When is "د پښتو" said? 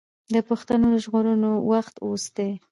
0.33-0.75